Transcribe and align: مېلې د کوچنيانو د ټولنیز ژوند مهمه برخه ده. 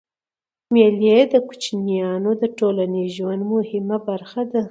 مېلې 0.73 1.17
د 1.33 1.35
کوچنيانو 1.47 2.31
د 2.41 2.43
ټولنیز 2.57 3.09
ژوند 3.17 3.41
مهمه 3.53 3.97
برخه 4.09 4.41
ده. 4.51 4.59